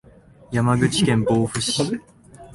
[0.51, 2.01] 山口県防府市